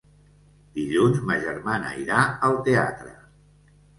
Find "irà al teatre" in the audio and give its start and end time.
2.05-3.13